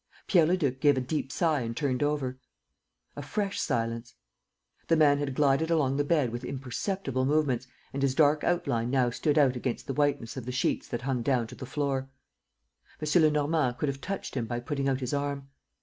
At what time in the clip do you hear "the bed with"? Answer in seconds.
5.97-6.43